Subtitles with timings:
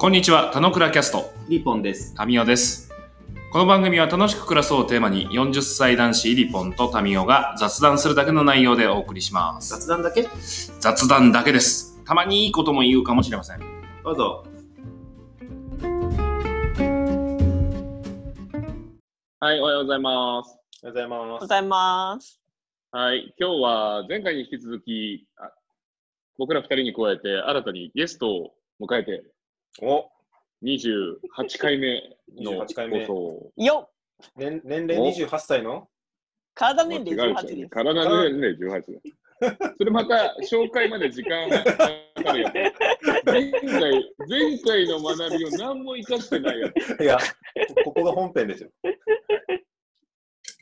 [0.00, 2.14] こんにちは、田野倉キャスト、リポンです。
[2.14, 2.92] タミオです。
[3.52, 9.70] この番組は楽しく暮らそうをテーマに40歳男子リポンとタミオが雑談するだけの内容でお送りします。
[9.70, 10.28] 雑談だけ？
[10.78, 12.00] 雑談だけです。
[12.04, 13.60] たまにいいことも言うかもしれません。
[14.04, 14.46] どうぞ。
[19.40, 20.56] はい、おはようございます。
[20.84, 21.40] おはようございおはようます。
[21.40, 22.40] ございます。
[22.92, 25.50] はい、今日は前回に引き続き、あ
[26.38, 29.24] 僕ら二人に加えて新たにゲストを迎えて
[29.82, 30.10] お
[30.62, 32.02] 28回目
[32.36, 33.62] の28回目放送。
[33.62, 33.90] よっ
[34.36, 35.88] 年年齢28歳の？
[36.54, 37.70] 体年齢18違うです。
[37.70, 39.00] 体年齢18だ。
[39.78, 41.62] それまた紹介まで時間か
[42.24, 42.54] かるやつ。
[43.24, 47.04] 前回、前回の学びを何も生かしてないやつ。
[47.04, 47.18] いや、
[47.84, 48.70] こここが本編ですよ。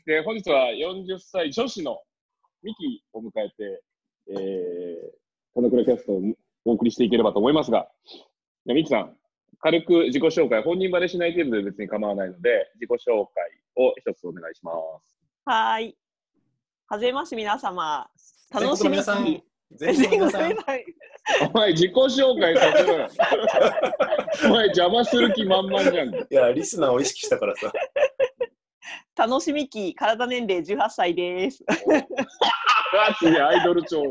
[0.05, 1.99] で、本日は40歳女子の
[2.61, 3.83] ミキを迎えて、
[4.29, 4.37] えー、
[5.55, 6.21] このくらいキャストを
[6.65, 7.89] お送りしていければと思いますが、
[8.67, 9.15] じゃあミキさん、
[9.59, 14.73] 軽く自己紹介、本人バレしない程度で別に構わないので、自己紹介を一つお願いしま
[15.07, 15.17] す。
[15.45, 15.97] はーい。
[16.87, 18.09] はじめまして皆様。
[18.51, 19.41] 楽しみに。
[19.71, 20.51] 全国の皆さん、
[21.49, 23.09] お前、自己紹介させろよ。
[24.47, 26.13] お前、邪魔する気満々じゃん。
[26.13, 27.71] いや、リスナーを意識したからさ。
[29.15, 31.63] 楽しみき、体年齢18歳です。
[31.67, 34.03] あ、 すげえ、アイドル調。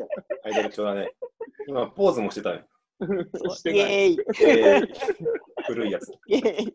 [0.44, 1.12] アイドル調だね。
[1.66, 2.64] 今、ポーズもしてたね。
[3.56, 3.80] してない。
[3.80, 4.18] イエーイ。
[4.48, 4.88] えー
[5.66, 6.12] 古いやつ。
[6.28, 6.74] イエーイ。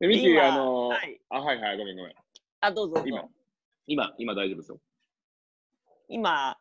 [0.00, 1.20] でミキ、今あのーはい。
[1.28, 2.14] あ、はいはい、ごめんごめん。
[2.60, 3.30] あ、どうぞ今ぞ。、
[3.86, 4.80] 今、今大丈夫ですよ。
[6.08, 6.58] 今、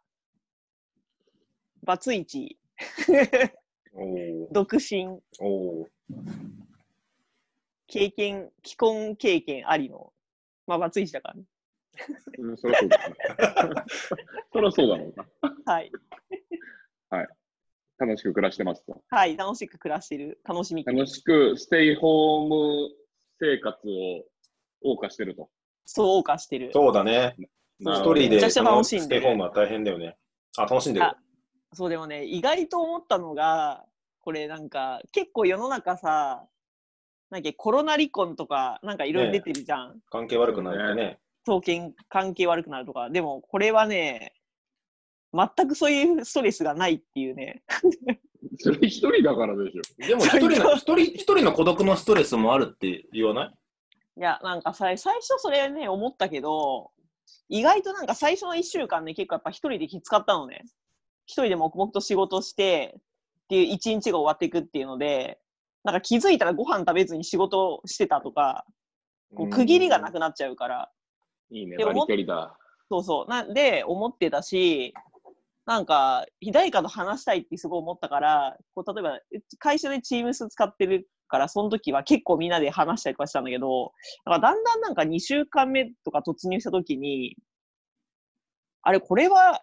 [1.84, 2.58] バツイチ、
[4.52, 5.22] 独身、
[7.88, 10.14] 経験、既婚経験ありの、
[10.66, 11.44] まあ、バツイチだからね。
[12.40, 13.16] うん、そりゃそうだね。
[14.54, 15.74] そりゃそうだろうな。
[15.74, 15.92] はい。
[18.00, 19.02] 楽しく暮らしてますと。
[19.10, 19.36] はい。
[19.36, 20.40] 楽しく暮らしてる。
[20.48, 20.88] 楽しみき。
[20.88, 22.96] 楽しくステイホーム
[23.40, 23.78] 生活
[24.84, 25.50] を謳歌してると。
[25.86, 26.72] そう謳歌してる。
[26.74, 27.36] そうだね。
[27.80, 30.16] 一人でめちゃくちゃその楽しんでるステイホームは大変だよね。
[30.58, 31.18] あ、楽しんでるあ。
[31.74, 33.84] そうでもね、意外と思ったのが、
[34.20, 36.46] これなんか結構世の中さ、
[37.32, 40.00] なんかコロナ離婚とかなんかいろいろ出てるじゃん。
[40.12, 41.20] 関係悪くなるってね。
[41.48, 43.10] 統計関係悪くなるとか。
[43.10, 44.34] でもこれはね、
[45.34, 47.64] 全くそういうストレスがないっていうね。
[48.60, 50.08] それ一人だからでしょ。
[50.08, 53.54] でも、一人の、一人、人の孤独のストレスもあるって言わない
[54.18, 56.92] いや、なんかさ最初それね、思ったけど、
[57.50, 60.64] 意外となんか最初の1週間ね、結構やっぱ一人できつかったのね。
[61.26, 63.02] 一人で黙々と仕事してっ
[63.50, 65.40] ていう一日が終わっていくっていうので、
[65.84, 68.66] なんか気づいたらご飯食べずに仕事してたとか、
[69.36, 70.90] こう区切りがなくなっちゃうから、
[71.52, 72.58] いいね、でもバリキャリだ。
[72.90, 73.30] そうそう。
[73.30, 74.94] なんで、思ってたし、
[75.66, 79.20] なんか、誰かと話したいってすごい思ったから、こう例えば、
[79.60, 83.92] 会社で Teams 使ってるから、その時は結構みんなで話したりとかしたんだけど、
[84.26, 87.36] なんかだんだんなんか2週間目とか突入した時に、
[88.82, 89.62] あれ、これは、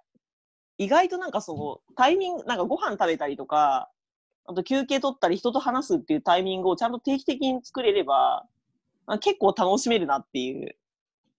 [0.77, 3.91] 意外となんかその、タイミング、なんかご飯食べたりとか、
[4.47, 8.45] あと休憩取ったり人と話すっていうタイミングをちゃんと定期的に作れれば、
[9.07, 10.77] あ結構楽しめるなっていう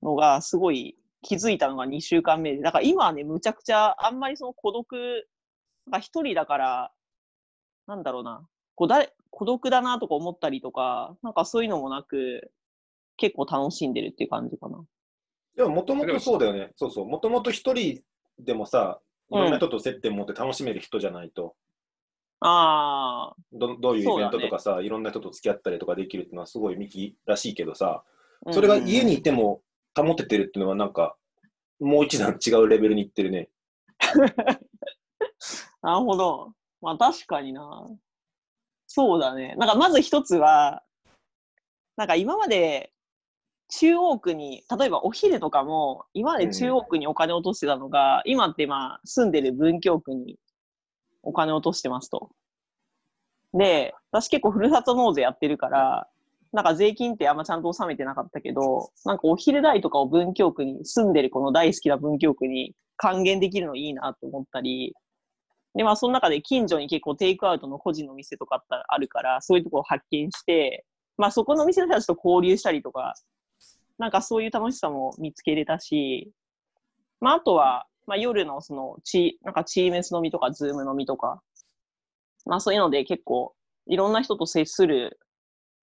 [0.02, 5.28] のがすごい気づいたのが2週間目で、だから今はね、むちゃくちゃあんまりその孤独
[5.90, 6.92] が一人だから、
[7.88, 12.52] なんだろうな、こうだ孤独だなとか思ったりとか、なんかそういうのもなく、
[13.18, 14.84] 結構楽しんでるっていう感じかな。
[15.56, 16.72] でも、もともとそうだよね。
[16.76, 17.06] そうそう。
[17.06, 18.02] もともと一人
[18.40, 19.00] でもさ、
[19.32, 21.56] いろんな人と接点持って楽しめる人じゃないと、
[22.42, 28.04] ああ、どどういうイベントとかさ、いろんな人と付き合ったりとかできるっていうのはすごいミキらしいけどさ、
[28.52, 29.62] それが家にいても
[29.96, 31.16] 保ててるっていうのはなんか、
[31.80, 33.50] もう一段違うレベルにいってるね。
[35.82, 36.54] なるほど。
[36.82, 37.88] まあ確かにな。
[38.88, 39.56] そうだね。
[39.58, 40.84] なんかまず一つは、
[41.98, 42.94] なんか今まで
[43.70, 50.38] 中央区に、例えばお昼とかも、今まで中央区にお金落としてたのが、今ってまあ住んでる文京区に
[51.24, 52.30] お金落としてますと。
[53.54, 56.08] で、私結構ふるさと納税やってるから、
[56.56, 64.94] なんか税金ってあんまちゃんと納めてなかったけど、なんかお昼代とかを文京区に住んでるこの大好きな文京区に還元できるのいいなと思ったり、
[65.76, 70.86] で、まあ、その中で近所に結構テイクアウトの個人の店とかあるから、そういうとこを発見して、
[71.18, 73.16] まあ、そこの店の人たちと交流したりとか、
[73.98, 76.32] なんかそういう楽しさも見つけれたし、
[77.20, 81.42] まあ、あとは、まあ、夜のその、チなんかチームス飲みとか、ズーム飲みとか、
[82.46, 83.54] まあ、そういうので結構、
[83.88, 85.20] いろんな人と接する、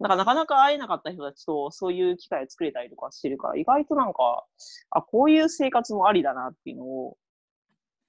[0.02, 4.44] なんかなかなか会えなかった人たちとそういう機会を作れたりとかしてるから、意外となんか、
[4.90, 7.16] あ、こういう生活もありだなっていうのを、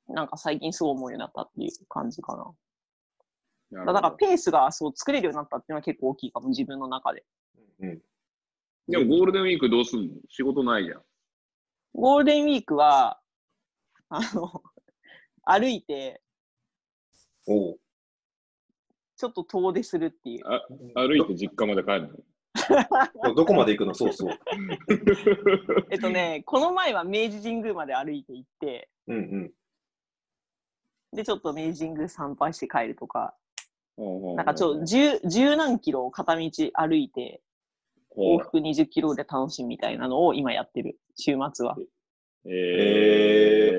[0.08, 2.36] なんか最近すごい思うようになったっていう感じか
[3.72, 3.86] な。
[3.86, 7.24] なだからペースがそう作れるようになったっていうのは結構大きいかも、自分の中で。
[7.80, 8.02] うん。
[8.88, 10.16] でもゴールデンウィークどうすんの？
[10.30, 11.02] 仕事ないじゃん。
[11.94, 13.20] ゴールデンウィークは、
[14.10, 14.64] あの、
[15.44, 16.22] 歩いて、
[17.48, 17.80] おう
[19.24, 20.44] ちょっと遠出するっていう。
[20.96, 22.10] 歩いて実家まで帰る
[23.24, 23.34] の？
[23.34, 23.94] どこまで行くの？
[23.94, 24.38] そうそう。
[25.90, 29.54] えっとね、この前は明治神宮まで歩いて行って、うんうん。
[31.14, 33.34] で、ちょっと明治神宮参拝して帰るとか、
[33.98, 34.06] な
[34.36, 37.42] なんかちょっと十十何キロを片道歩いて、
[38.18, 41.78] 往復20キロで楽しむみたいなのを今やってる、週末は。
[42.46, 43.70] え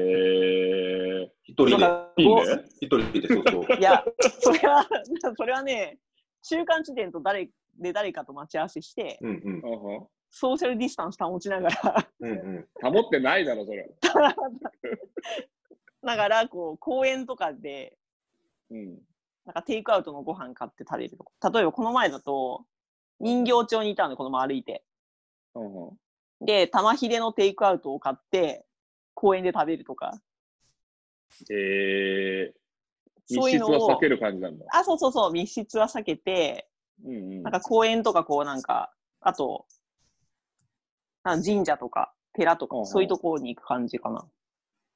[1.43, 1.87] 一人で、
[2.17, 2.65] いいごね。
[2.81, 3.65] 一人で、そうそう。
[3.79, 4.05] いや、
[4.41, 4.87] それは、
[5.37, 5.99] それはね、
[6.43, 9.95] 中間地点と誰で誰かと待ち合わせして、うんうん。
[9.97, 10.07] うん
[10.37, 12.69] ソーシャルディスタンス保ちながら、うんうん。
[12.83, 13.89] 保ってないだろ、それ。
[16.03, 17.97] ながら、こう、公園とかで、
[18.69, 18.99] うん。
[19.45, 21.51] なんかテイクアウトのご飯買って食べるとか。
[21.51, 22.67] 例えばこの前だと、
[23.21, 24.85] 人形町にいたので、この前歩いて。
[25.55, 25.99] うんうん
[26.41, 28.67] で、玉ひでのテイクアウトを買って、
[29.15, 30.21] 公園で食べるとか。
[31.51, 34.67] えー、そういうのを密室は避ける感じなんだ。
[34.71, 36.69] あ、そうそうそう、密室は避けて、
[37.05, 39.67] うんうんなんか公園とかこうなんか、あと、
[41.25, 44.25] なんか神社とか寺とかうんうん、そういうところに行く感じかな。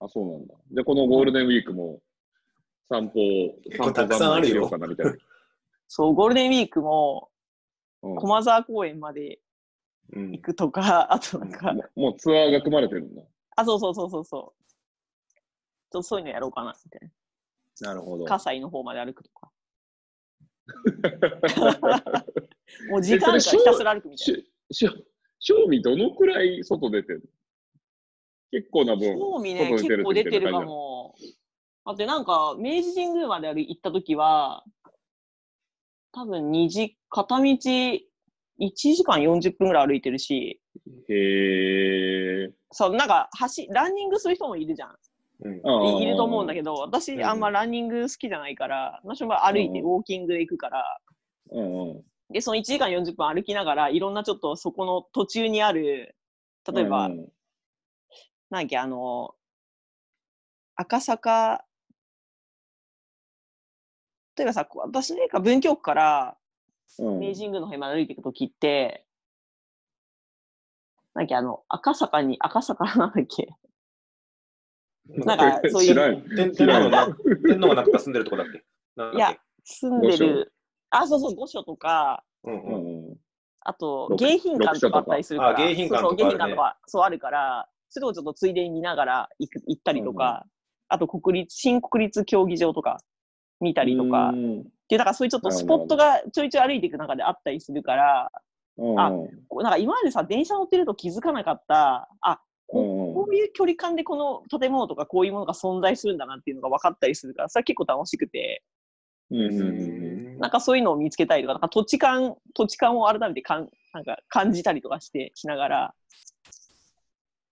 [0.00, 0.55] あ、そうなんだ。
[0.73, 2.00] じゃあ、このゴールデンウィークも
[2.88, 5.12] 散歩を、結構たくさんあるよ散歩しようかなみたいな。
[5.88, 7.31] そう、ゴールデンウィークも
[8.02, 9.41] うん駒沢公園まで
[10.12, 13.23] うん行くとか、あとなんか、ももうツアーが組まれてるんだ。
[13.56, 14.68] あ、そうそうそうそうそう。
[15.90, 17.11] とそういうのやろうかな、みたい
[17.81, 18.31] なるほどな。
[18.31, 19.50] 葛西の方まで歩くとか。
[22.90, 24.43] もう時間がひたすら歩くみたいな。
[25.40, 27.31] 賞味どのくらい外出てる
[28.50, 29.19] 結構な分。
[29.19, 31.14] 興味ね、外結構出てるかも。
[31.87, 34.64] だってなんか、明治神宮まで行った時は、
[36.12, 38.06] 多分2時、片道1
[38.58, 40.61] 時間40分ぐらい歩いてるし、
[41.08, 42.52] へえ。
[42.73, 44.96] そう、なんか、走、ランニングする人もいるじゃん。
[45.40, 45.55] うん。
[45.87, 47.25] いいると思うんだけど、私、うん。
[47.25, 49.87] あんまランニング好きじゃないから、私も歩いてうん。
[49.87, 51.00] ウォーキングで行くから、
[51.50, 52.02] うんうん。
[52.31, 56.17] で、その1時間40分歩きながら、いろんなちょっとそこの途中にある、
[56.73, 57.29] 例えば、うんうん。
[58.50, 59.35] なんだっけ、あの、
[60.76, 61.64] 赤坂、
[64.37, 66.37] 例えばさ、こう私ね、文京区から
[66.99, 67.20] うん。
[67.20, 69.05] 明治神宮の方に歩いていくときって、
[71.14, 73.49] なんだっけ、あの、赤坂に、赤坂なんだっけ、
[75.08, 76.37] なんかそういう。
[76.37, 77.16] 天天皇がな
[77.46, 78.64] 天皇がなんか住んでるとこだっけ？
[78.96, 80.52] なんいや住んでる、
[80.90, 83.16] あ、そうそう、御所とか、うんううんんうん。
[83.60, 85.75] あと、六迎賓館とかあったりするから、六所とか。
[85.75, 86.38] あ迎賓館そうそうとかあるね。
[86.38, 90.46] 迎賓館とか、そうあるから、それをちょっとついでに見ながら行く行ったりとか、
[90.88, 93.00] あと国立、新国立競技場とか
[93.60, 94.62] 見たりとか、うん。
[94.88, 98.31] で、だからそういうちょっとスポットがちょいちょい歩いていく中であったりするから、
[98.78, 99.00] うん。
[99.00, 99.10] あ
[99.49, 108.62] こうなんか今までさ、電車乗ってると気づかなかった、あ、こうんこういう距離感でこの建物とかこういうものが存在するんだなっていうのが分かったりするから、それは結構楽しくて、
[109.31, 115.94] うんうんうんうんなんかそういうのを見つけたりとか、なんか土地感、土地感を改めてかんなんか感じたりとかして、しながら、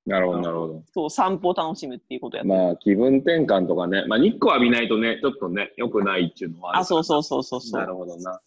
[0.07, 0.83] なるほど、なるほど。
[0.95, 7.81] そう、散歩を楽しむっていうことやまあ、気分転換とかね、まあ、日光浴びないとね、ちょっとね、良くないっていうのはあるあ、そうそうそうそうそう。
[7.81, 8.41] なるほどな。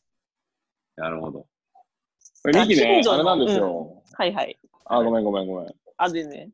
[0.95, 1.45] なるほど。
[2.45, 4.01] だミキねあれなんですよ。
[4.13, 4.57] はいはい。
[4.85, 5.75] あ、ごめんごめんごめん。
[5.97, 6.49] あ、全然。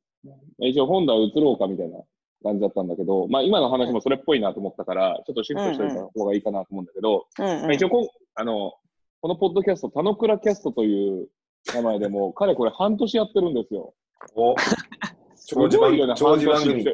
[0.59, 1.99] 一応本題移ろうかみたいな
[2.43, 8.73] 感じだったんだけど、まあ今の話もそれっぽいなと思ったから、ちょっとシフトしといた方がいいかなと思うんだけど、うん、うんまあ、一応こんあの、
[9.21, 11.27] このポッドキャスト、田之倉キャストという
[11.73, 13.93] 名前でもう、 かれこれ半年やってるんですよ。
[14.35, 14.55] お
[15.35, 16.85] す長寿番ごいよね、長寿番組。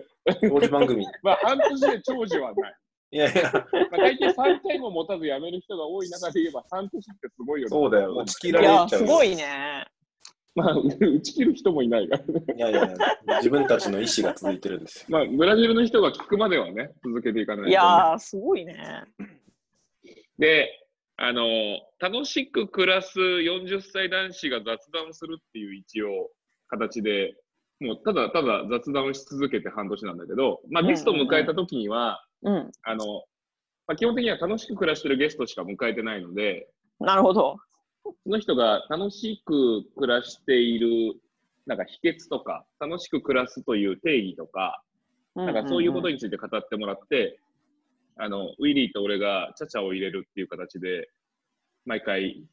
[0.41, 1.05] 長寿番組。
[1.23, 2.73] まあ半年で長寿はない。
[3.13, 7.69] いやいや、まあ、大体3回も持たず辞める人が多い中で言えば半年ってすごいよね。
[7.69, 8.15] そうだよ。
[8.15, 8.89] 打ち切いられちゃや、う。
[8.89, 9.85] すごいね。
[10.55, 12.43] まあ、 打ち切る人もいないからね。
[12.55, 12.95] いやいや、
[13.37, 15.05] 自分たちの意思が続いてるんですよ。
[15.17, 17.71] まあ、ブラジルの人が聞くまではね、続けていかないと、ね。
[17.71, 19.05] いやー、すごいね。
[20.37, 20.69] で、
[21.17, 21.43] あの、
[21.99, 26.31] 楽しく暮らす40歳男子が雑談するっていう一応
[26.67, 27.35] 形で、
[27.79, 32.71] もうただただ雑談をし続けて半年なんだけど、まあ、ゲストを迎えた時には、うん。
[32.83, 33.23] あの、
[33.87, 36.67] まあ、基本的には楽しく暮らしてるゲストしか迎えてないので、
[36.99, 37.57] なるほど。
[38.03, 41.19] その人が楽しく暮らしている、
[41.65, 44.83] なんか秘訣とか、楽しく暮らすという定義とか、
[45.35, 46.15] なんかそういうことに。
[46.15, 47.39] について語ってもらって、
[48.17, 51.09] あの、ウィリーと俺がチャチャを入れるっていう形で、
[51.85, 52.45] 毎回、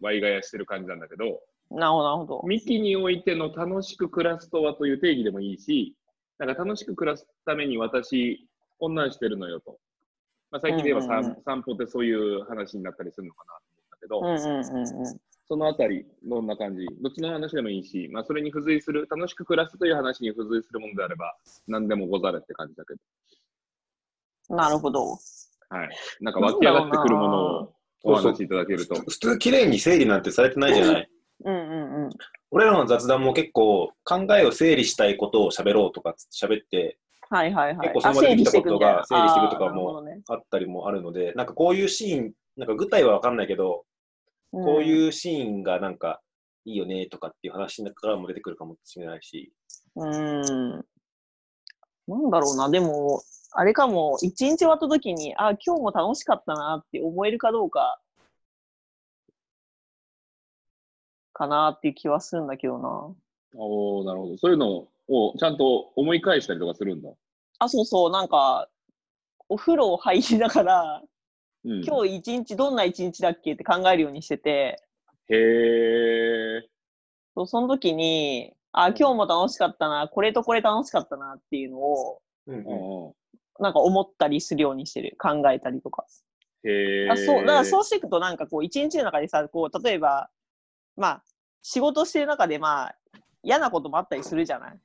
[0.00, 2.42] ワイガヤしてる感じなんだけど、なるほど、なるほど。
[2.46, 5.96] ミキにおいての楽しく暮らすとはという定義でもいいし、
[6.38, 8.48] なんか楽しく暮らすために私、
[8.78, 9.78] こんなんしてるのよと。
[10.50, 13.77] まあ、最近で言えば散,、歩ってそういう話になったりするのかなと
[14.08, 15.20] ど、うんうんうんうん。
[15.46, 21.36] そのあたり、どんな感じ、どっちの話でもいいし、まあ、それに付随する、楽しく暮らすという話に付随するものであれば、
[21.66, 25.06] 何でもござれって感じだけど、なるほど。
[25.10, 25.90] はい。
[26.20, 27.74] なんか湧き上がってくるものを
[28.04, 28.94] お話しいただけると。
[28.94, 31.10] 普通綺麗に整理なんてされてないじゃない。
[31.44, 32.10] うんうんうん。
[32.50, 36.98] 俺らの雑談も結構考えを整理したいことを喋ろうとか喋って
[37.30, 37.88] はいはいはい。
[37.88, 43.84] 結構それまで見たことがあ整理していくとかもあったりもあるので、なんかこういうシーン、なんか具体はわかんないけど、
[44.50, 46.20] こううんいうシーンがなんか
[46.64, 49.52] いいよねとかっていう話からも出てくるかもしれないし、
[49.96, 50.84] うーん。
[52.06, 58.00] なんだろうな、でも、あれかも、一日終わった時に、あ、今日も楽しかったなって思えるかどうか、
[61.32, 63.14] かなっていう気はするんだけどな。
[63.54, 64.38] おーなるほど。
[64.38, 67.10] そういうのをちゃんと思い返したりとかするんだ。
[67.58, 68.68] あ、そうそう、なんか、
[69.48, 71.02] お風呂入りながら、
[71.68, 74.82] うん、今日一日どんな一日だっけって考えるようにしてて、
[75.28, 76.62] へー。
[77.34, 83.14] そうその時に、あ、今日も楽しかったな、これとこれ楽しかったなっていうのを、うん
[83.60, 85.16] なんか思ったりするようにしてる。
[85.18, 86.04] 考えたりとか。
[86.62, 87.12] へー。
[87.12, 90.30] あそう、だからそうしていくとなんかこう一日の中でさ、こう例えば、
[90.96, 91.22] まあ
[91.62, 92.94] 仕事してる中でまあ
[93.42, 94.80] 嫌なこともあったりするじゃない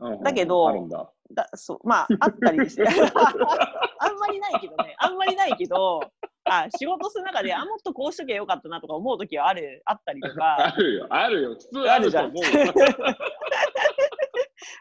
[0.00, 1.10] うんうんだけどあるんだ。
[1.32, 2.84] だそうまああったりして。
[4.28, 6.00] あんまりないけどね、あんまりないけど、
[6.44, 11.50] あ仕事する中で、あ、もっとこうしときゃよかったなとか思う時はある、あったりとあか、 るよ、あるよ。
[11.50, 12.32] 普通あると思う。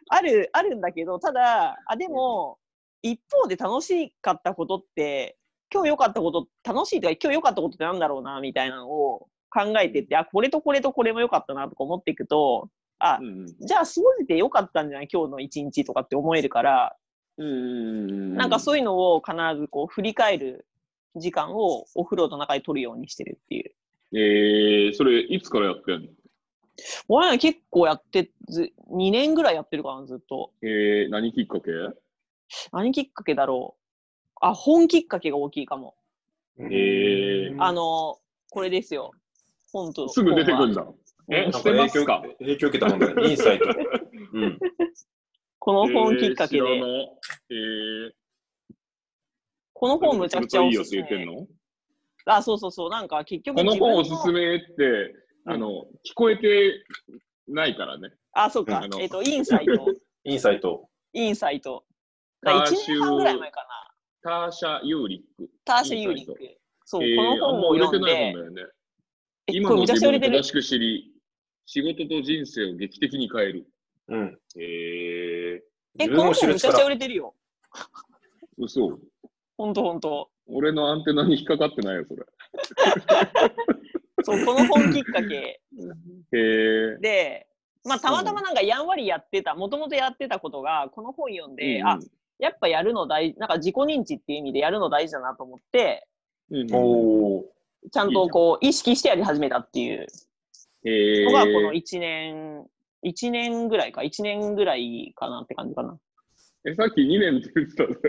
[0.10, 2.58] ある、あるんだけど、ただ、あ、でも、
[3.02, 5.38] 一方で楽しかったことって、
[5.74, 15.08] 今日良かったこと、楽しいとか、今日良かったことってなんだろうな、みたいなのを考えてって、あ、これとこれとこれも良かったなとか思っていくと、あう、んじゃあ、総じて良かったんじゃない？
[15.12, 17.05] 今日の一日とかって思えるから、うんうん
[17.44, 20.66] なんかうそういうのを必ずこう振り返る
[21.16, 23.72] 時間をお風呂の中で取るようにしてるっていう。
[24.16, 24.18] ん。
[24.18, 26.08] えー、それ、いつからやってんの？
[27.08, 30.52] 俺は結構やってず、2年ぐらいやってるかな、ずっと。
[30.62, 31.72] えー、何きっかけ？
[32.72, 34.38] 何きっかけだろう。
[34.42, 35.96] あ、本きっかけが大きいかも。
[36.60, 39.12] へーあの、これですよ。
[39.72, 40.08] 本と。
[40.10, 40.86] すぐ出てくんだ。
[41.32, 43.66] えうんしてなんか影響ますか影響受けたもんだよ、インサイト。
[44.34, 44.60] うん。
[45.66, 46.64] この本きっかけで、
[49.74, 51.02] この本むちゃくちゃおいいよってすすめ。
[51.02, 51.48] 言ってんの？
[52.28, 52.90] あ、そうそうそう。
[52.92, 55.16] なんか結局この本おすすめって、
[55.48, 56.86] あの、聞こえて
[57.48, 58.12] ないからね。
[58.34, 58.88] あ、そうかあ。
[58.88, 59.92] のえっと、インサイト。
[60.24, 60.88] インサイト。
[61.14, 61.84] インサイト。
[62.44, 63.68] ター1シュ年半ぐらい前かな。
[64.22, 65.50] ターシャ・ユーリック。
[65.66, 66.60] ターシャ・ユーリックインサイ。
[66.86, 68.72] そう、えーこの本をあんま売れて読んでない本、だよね。
[69.48, 70.32] 今の自ちゃ売れてる。
[70.34, 71.12] 分を正しく知り、
[71.66, 73.68] 仕事と人生を劇的に変える。
[74.10, 74.40] うん。
[74.58, 74.66] えー、
[76.00, 76.90] え、この本むちゃくちゃ売力。
[76.90, 77.34] れてるよ。
[78.58, 79.00] 嘘。
[79.58, 80.30] ほんとほんと。
[80.48, 82.24] 俺のアンテナに引っかかってないよ、それ。
[84.24, 85.62] そう、この本きっかけへ
[86.34, 86.98] え。
[87.00, 87.48] で、
[87.84, 92.00] まあ、たまたまなんかやんわりやってた、もともとやってたことが、この本読んで、あ、
[92.40, 96.08] やっぱやるの大事、なんか自己認知っていう意味でやるの大事だなと思って、
[96.52, 97.90] うんうん、おー。
[97.92, 100.08] ちゃんとこう、意識してやり始めたっていう。
[100.84, 102.68] のが、この1年、
[103.06, 105.98] 1年ぐらいか、1年ぐらいかなって感じかな。
[106.66, 108.00] え、さっき2年って言ってたぜ。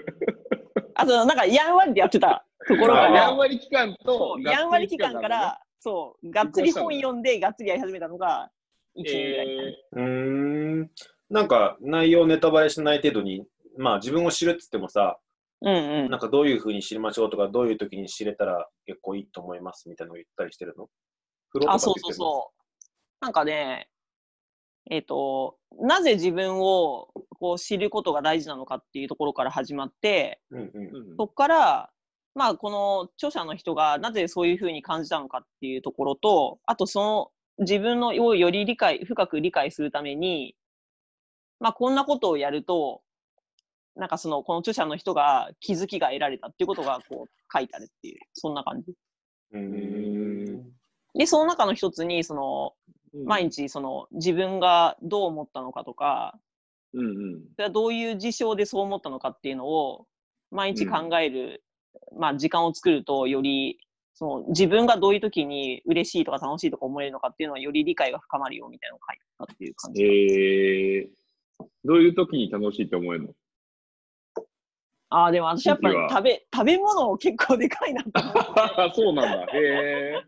[0.94, 8.50] あと、なんかやんわりでやってたところかあら、やんわり期間そとう、やんわり期間から、そう、がっつり本読んで、がっつりやり始めたのが、
[8.96, 9.48] 1年ぐらい。
[9.48, 10.02] えうー
[10.84, 10.90] ん。
[11.28, 13.44] なんか内容ネタバレしない程度に、
[13.76, 15.18] まあ自分を知るっつってもさ、
[15.62, 20.88] うんうんなんかどういうふうに知りましょうとか、どういう時に知れたら結構いいと思いますみたいなのを言ったりしてるの？
[21.52, 23.24] 風呂とかあ、そうそうそう。
[23.24, 23.88] なんかね、
[24.90, 31.90] えっ、と、なぜ自分をこう知ることが大事なのかっていうところから始まって、うんうんーうんそこから、
[32.34, 40.54] まあ、この著者の人がなぜそういうふうに感じたのかっていうところと、あとその自分のをより理解、深く理解するために、
[41.58, 43.02] まあ、こんなことをやると、
[43.96, 48.92] なんかその、この著者の人が気づきが得られたっていうことがこう書いてあるっていう、そんな感じ。
[49.52, 50.72] うーん。
[51.14, 52.74] で、その中の一つに、その、
[53.24, 56.38] 毎日その自分がどう思ったのかとか、
[56.92, 57.40] うんうん。
[57.54, 60.06] それはどういう事象でそう思ったのかっていうのを
[60.50, 61.64] 毎日考える、
[62.18, 63.78] まあ時間を作るとより
[64.14, 70.02] その自分がどういう時に嬉しいとか楽しいとか思えるのかっていうのはより理解が深まるよみたいなのを書いたっていう感じ。
[70.02, 73.34] えー、どういう時に楽しいって思えるの？
[75.10, 78.94] ああ、でも私やっぱり食べ、食べ物結構でかいなと思って。
[78.96, 79.52] そうなんだ。
[79.52, 80.22] へえ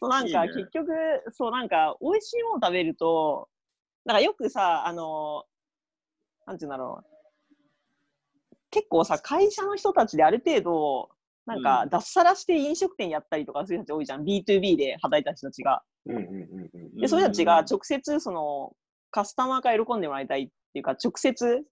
[0.00, 0.88] そうなんか結局、
[1.32, 3.48] そうなんか美味しいもの食べると、
[4.04, 5.44] なんかよくさ、あの、
[6.46, 7.56] なんていうんだろう。
[8.70, 11.10] 結構さ、会社の人たちである程度、
[11.44, 14.24] なんか脱サラして飲食店やったりとかする人たち多いじゃん。
[14.24, 15.82] B2B で働いた人たちが。
[16.06, 16.96] うんうんうんうん。
[16.96, 18.72] で、そういう人たちが直接、その、
[19.10, 21.64] カスタマーから喜んでもらいたいっていうか、直接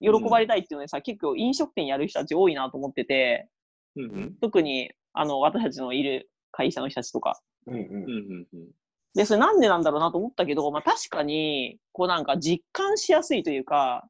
[0.00, 3.48] 喜ばれたいっていうのでさ、結構飲食店やる人たち多いなと思ってて、
[3.96, 7.40] うんうん特に、あの、私たちのいる会社の人たちとか。
[7.66, 7.82] うんうん。
[7.82, 8.68] うんうん
[9.12, 14.08] で、それなんでなんだろうなと思ったけど、まあ確かに、こうなんか実感しやすいというか、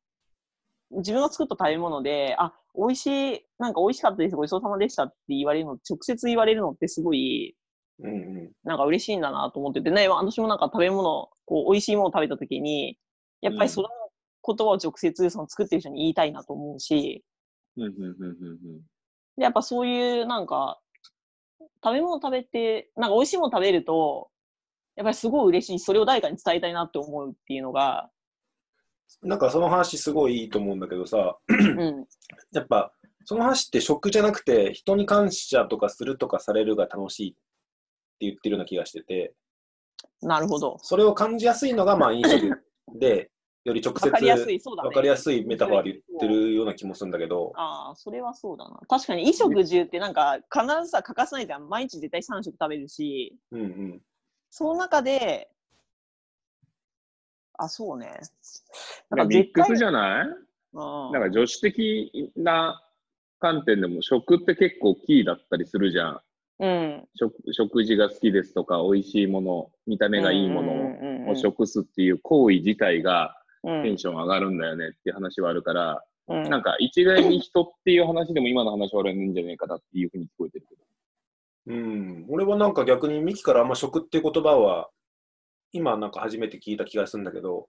[0.90, 7.56] 自分が作った食べ物で、あ、美味しい、なんか美味しかったです、ごちそうさまでしたって言われるの、直接言われるのってすごい、
[8.00, 8.52] うんうん。
[8.64, 12.98] なんか嬉しいんだなと思っててね、私もなんか食べ物、こう美味しいものを食べた時に、
[13.40, 13.88] やっぱりその
[14.46, 17.24] 言葉を直接その作ってる人に言いたいなと思うし、
[17.76, 18.80] うんうんうんうんうん。
[19.36, 20.78] でやっぱそういうなんか、
[21.82, 24.30] 食べ物食べて、なんか美味しいもの食べると、
[24.96, 28.10] やっぱりすごい嬉しいし、それを誰かに伝えたいなって思うっていうのが、
[29.22, 32.06] なんかその話すごいいいと思うんだけどさ、うん、
[32.52, 32.92] やっぱ
[33.24, 37.38] その話って食じゃなくて人に感謝とかするとかされるが楽しいって
[38.20, 39.34] 言ってるような気がしてて、
[40.22, 40.78] なるほど。
[40.82, 42.62] それを感じやすいのがまあ飲食
[42.98, 43.30] で、
[43.64, 44.88] より直接わかりやすい、そうだね。
[44.88, 48.80] わかりやすいメタファーで言ってるような気もするんだけど、ああ、それはそうだな。
[48.88, 51.68] 確かに衣食住ってなんか必ずさ、欠かさないじゃん。
[51.68, 54.02] 毎日絶対3食食べるし、うんうん。
[54.48, 55.50] その中で、
[57.58, 58.20] あ、そうね。
[59.10, 60.26] なんかミックスじゃゃない？
[60.26, 61.12] ん。
[61.12, 62.82] なんか女子的な
[63.40, 66.20] 観点でも食って結構キーだったりするじゃん。
[66.60, 67.08] うん。
[67.14, 80.80] 食食事が好きですとか、美味しいもの、見た目がいいものを食すっていう行為自体がのテンション上がるんだよねっていう話はあるから、うんなんか一概に人っていう話でも今の話は悪いんじゃないかなっていうふうに聞こえてるけど。
[81.66, 84.90] うん、俺はなんか逆にミキからあんま食っていう言葉は、
[85.72, 87.68] 今なんか初めて聞いた気がするんだけど、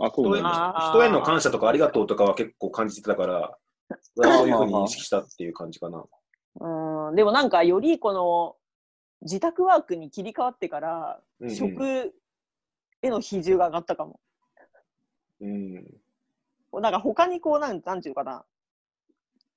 [0.00, 0.78] あ、そう人へなんだ。
[0.78, 3.58] あー人への感謝とかありがとうとかは結構感じてたから、
[4.16, 6.04] そういうふうに認識したっていう感じかな。
[6.60, 7.14] うん。
[7.14, 8.56] でもなんかよりこの
[9.22, 12.14] 自宅ワークに切り替わってから、うんうん食
[13.00, 14.18] への比重が上がったかも。
[15.40, 16.00] うん。
[16.80, 18.44] なんか他にこう、なんなんていうかな。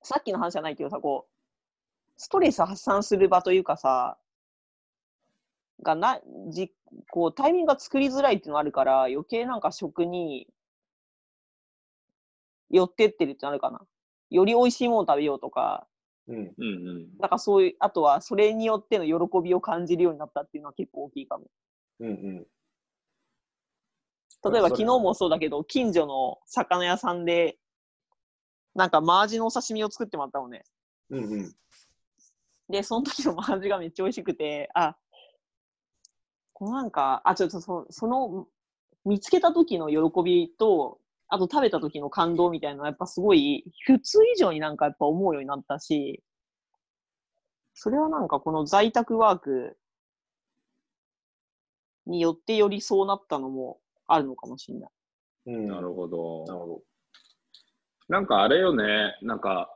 [0.02, 1.32] さっきの話じゃないけどさ、こう、
[2.16, 4.18] ストレス発散する場というかさ、
[5.82, 6.72] がな、じ、
[7.10, 10.48] こう、タイミングが作りづらいっていうのがあるから、余計なんか食に
[12.70, 13.80] 寄ってってるってなるかな。
[14.30, 15.86] より美味しいものを食べようとか、
[16.28, 16.36] うん。
[16.36, 16.68] うんう
[17.00, 17.08] ん。
[17.18, 21.46] なんかそういう、あとはそれによっての喜びを感じるようになったっていうのは結構大きいかも。
[22.00, 22.46] うんうん。
[24.50, 27.58] 例えば昨日もそうだけど、近所の魚屋さんで、
[28.74, 30.64] なんかマアジのお刺身を作ってもらったのね。
[31.10, 31.54] うんうん。
[32.68, 34.96] で、その時のマアジがめっちゃ美味しくて、あ、
[36.52, 38.46] このなんか、あ、ちょっとそその、
[39.04, 46.22] 見つけた時の喜びと、あと食べた時の感動みたいなのはやっぱすごい、普通以上になんかやっぱ思うようになったし、
[47.74, 49.78] それはなんかこの在宅ワーク
[52.06, 53.78] によってよりそうなったのも
[54.14, 54.90] あるのかもしれない。
[55.46, 55.68] うん。
[55.68, 56.44] なるほど。
[56.46, 56.82] なるほど。
[58.08, 59.74] なんかあれよね、なんか、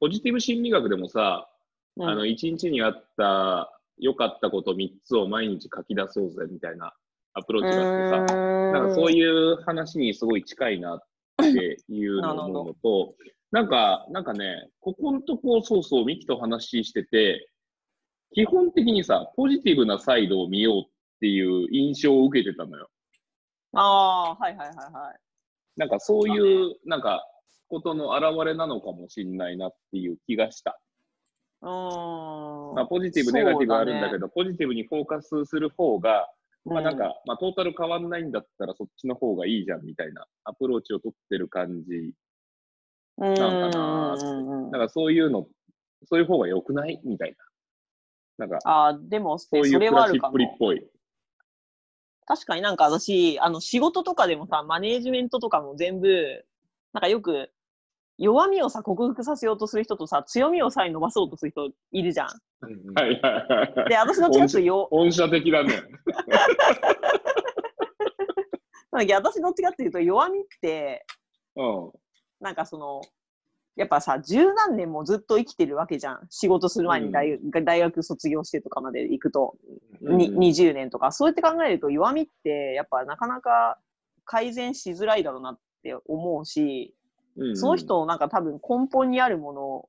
[0.00, 1.48] ポジティブ心理学でもさ、
[1.96, 6.92] うんあの、一日にあった良かったこと3つを毎日書き出そうぜみたいな
[7.32, 8.36] アプローチがあってさ、
[8.72, 11.00] なんかそういう話にすごい近いなっ
[11.38, 13.14] ていうのを思うのと、
[13.52, 17.50] なんか、なんかね、ここのとこ、そうそう、ミキと話してて、
[18.32, 22.90] 基本的にさ、ポジティブなサイドを見ようっていう印象を受けてたのよ。
[23.74, 25.20] ああー、はいはいはいはい。
[25.76, 27.22] なんかそういう、なんか、
[27.68, 30.80] ことの表れなのかもしれないなっていう気がした。
[31.62, 32.74] うーん。
[32.76, 36.30] まあ、ポジティブ、ネガティブあるんだけど、ポジティブにフォーカスする方が、
[36.64, 42.12] まあなんか、まあトータル変わんないんだったらそっちの方がいいじゃんみたいなアプローチを取ってる感じ。
[43.18, 45.46] うん、なんかなうんうんうんなんかそういうの、
[46.08, 47.00] そういう方が良くない？
[47.04, 47.36] みたい
[48.38, 48.46] な。
[48.46, 50.84] なんか、ああ、でも、そういうそれはあるかもぷりっぽい。
[52.26, 56.44] 確かになんか私、あの、仕事とかでもさ、マネージメントとかも全部、
[56.92, 57.50] なんかよく、
[58.18, 62.28] 弱みをさ、克服させようとする人とさ、強みをさえ伸ばそうとする人いるじゃん。
[62.62, 63.88] うんうんはいはいはいはい。
[63.90, 65.82] で、 私どっちかっていうとよ、本社的だね。
[68.90, 71.04] なんだっけ私どっちかっていうと弱みって、
[71.56, 71.92] うん。
[72.40, 73.02] なんかその、
[73.76, 76.26] やっぱさ、十何年もずっと生きてるわけじゃん。
[76.30, 79.58] 仕事する前に大,、大学卒業してとかまで行くと、
[80.00, 83.78] にうん20年とか、そうやって考えると弱みって、やっぱなかなか
[84.24, 86.94] 改善しづらいだろうなって思うし、
[87.36, 89.88] うんその人のなんか多分根本にあるもの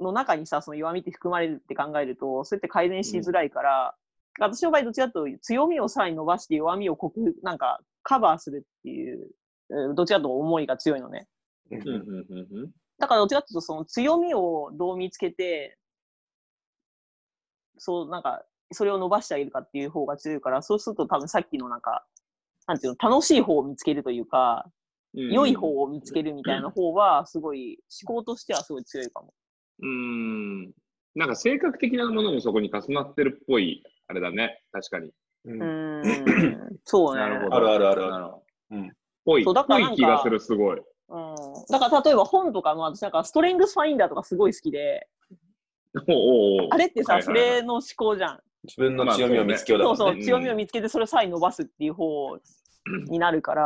[0.00, 3.94] の中にさ、その弱みって含まれるって考えると、そうやって改善しづらいから、
[4.40, 9.28] 私の場合どちらかというと強みをさらに伸ばして弱みを克服、なんかカバーするっていう、
[9.70, 11.28] うんどちらかというと思いが強いのね。
[11.70, 12.70] うんうんうんうんうん。
[12.98, 15.78] だからどっちかっていうと、その強みをどう見つけて、
[17.78, 22.06] そう、なんか、それを伸ばしてあげるかっていう方が強いから、そうすると多分さっきのなんか、
[22.66, 24.66] なんていうの、楽しい方を見つけるというか、
[25.14, 29.32] 良い方を見つけるみたいな方は、すごい、思考としてはすごい強いかも。
[29.80, 30.64] うん。
[31.14, 34.62] なんか性格的なものもそこに重なってるっぽい、あれだね。
[34.70, 35.08] 確かに。
[35.08, 35.12] う
[35.46, 37.22] うんーん、そうね。
[37.22, 37.56] なるほど。
[37.56, 38.34] あるあるあるある。
[38.70, 38.92] うん
[39.24, 39.44] ぽい。
[39.44, 40.78] そうだからなんかぽい気がする、すごい。
[40.78, 41.34] うん。
[41.70, 45.08] だから例えば本とかも私なんかストレングスファインダーとかすごい好きで、
[45.94, 48.40] おうおうおうあれってさ、そはいはいはいれの思考じゃん。
[48.64, 50.24] 自分の強みを見つけようだそうそう、もんね。
[50.24, 52.38] 強みを見つけてそれをさえ伸ばすっていう方
[53.08, 53.64] になるから、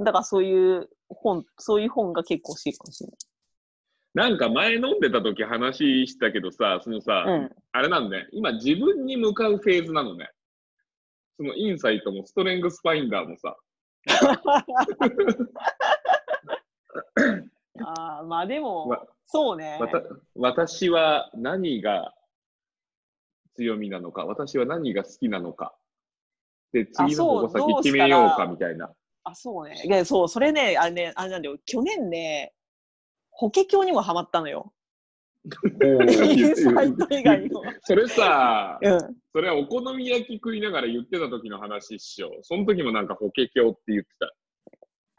[0.00, 3.10] だからそういう本、そういう本が結構欲しいかもしれ
[4.14, 7.38] なんか前飲んでた時話したけどさ、そのさ、ない。
[7.38, 7.50] うん。
[7.72, 10.30] あれなんね、今自分に向かうフェーズなのね。
[11.36, 13.56] そのインサイトもストレングスファインダーもさ。
[17.84, 19.78] ああ、まあでもわ、そうね。
[19.80, 20.00] わた
[20.36, 22.14] 私は何が
[23.56, 25.74] 強みなのか、私は何が好きなのか。
[26.72, 28.92] で、次のそう方どうしたら先決めようかみたいな。
[29.24, 29.82] あ、そうね。
[29.84, 31.56] いや、そう、それね、あれね、あれなんだよ。
[31.64, 32.52] 去年ね、
[33.30, 34.72] 法華経にもハマったのよ。
[35.44, 37.62] インサイト以外にも。
[37.82, 38.98] それさ、うん。
[39.32, 42.30] それはお好み焼き食いながら言ってた時の話っしょ。
[42.42, 44.34] その時もなんか法華経って言ってた。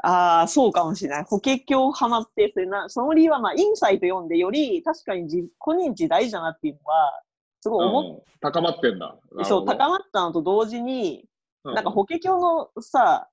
[0.07, 1.23] ああ、そうかもしれない。
[1.23, 7.21] 法華経ハマって、それな、その理由は、まあ、インサイト読んで、より確かに自己認知大事だなっていうのは、
[7.61, 9.17] すごい思っうん高まってんだ。
[9.43, 11.27] そう、高ままったのと同時に、
[11.67, 13.29] っなんか法華経のさ、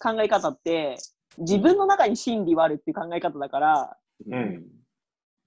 [0.00, 0.96] 考え方って、
[1.38, 3.96] 自分の中に真理はあるっていう考え方だから、
[4.26, 4.64] うん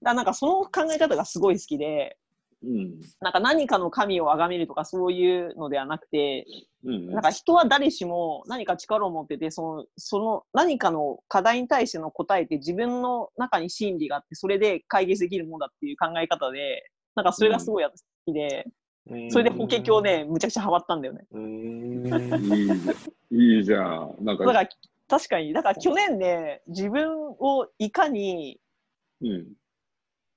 [0.02, 2.18] だなんかその考え方がすごい好きで、
[2.62, 3.00] うん。
[3.20, 6.44] なんか何かの神を崇めるとかそういうのではなくて、
[6.84, 7.10] うん。
[7.10, 18.64] なんか人は誰しも何か力を持ってて、その、その何かの課題に対しての答えって自分の中に真理があって、それで解決できるものだっていう考え方で、なんかそれがすごい私好きで、
[19.28, 21.26] それで法華経ね、むちゃくちゃハマったんだよね。
[23.30, 24.16] いいじゃん。
[24.20, 24.68] なんか、だから、
[25.08, 28.60] 確かに、だから去年ね、自分をいかに、
[29.20, 29.46] うん。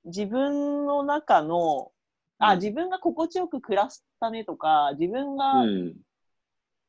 [0.06, 1.92] 自分の中の、
[2.40, 5.94] あ、うん自分が心地よく暮らすためとか、自分が、うん。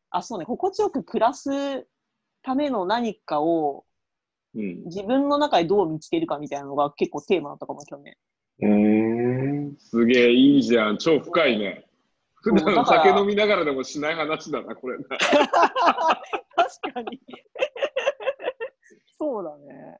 [0.09, 1.87] あ、そうね、心地よく暮らす
[2.41, 3.85] ための何かを
[4.55, 4.85] うん。
[4.85, 8.17] 自分の中でどう見つけるかみたいなのが結構テーマだったかも、去年。
[8.61, 9.12] うーん。
[9.79, 10.99] すげえいいじゃん。
[10.99, 11.85] 超深いね。
[12.43, 15.05] 普段酒飲みながらでもしない話だな、これな。
[15.05, 15.19] 確
[16.93, 17.21] かに。
[19.19, 19.99] そうだね。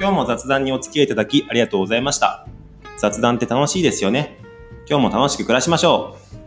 [0.00, 2.46] 今日も雑談にお付き合いいただきありがとうございました。
[2.96, 4.38] 雑談って楽しいですよね。
[4.88, 6.39] 今日も楽しく暮らしましょう。